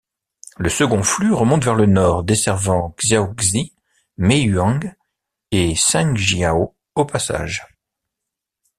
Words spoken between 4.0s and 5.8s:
Meiyuan et